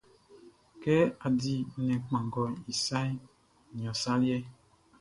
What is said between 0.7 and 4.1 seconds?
Kɛ á dí nnɛn kpanngɔʼn i saʼn, nian